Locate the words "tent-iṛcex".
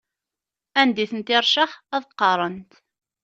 1.11-1.71